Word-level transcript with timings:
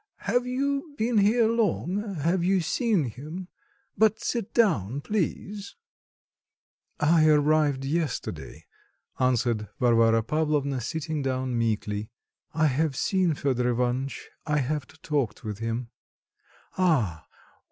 Have 0.21 0.47
you 0.47 0.95
been 0.97 1.19
here 1.19 1.45
long? 1.47 2.15
Have 2.15 2.43
you 2.43 2.59
seen 2.59 3.03
him? 3.03 3.49
But 3.95 4.19
sit 4.19 4.51
down, 4.51 5.01
please." 5.01 5.75
"I 6.99 7.27
arrived 7.27 7.85
yesterday," 7.85 8.65
answered 9.19 9.69
Varvara 9.79 10.23
Pavlovna, 10.23 10.81
sitting 10.81 11.21
down 11.21 11.55
meekly. 11.55 12.09
"I 12.51 12.65
have 12.65 12.95
seen 12.95 13.35
Fedor 13.35 13.69
Ivanitch; 13.69 14.27
I 14.47 14.57
have 14.57 14.87
talked 15.03 15.43
with 15.43 15.59
him." 15.59 15.91
"Ah! 16.79 17.27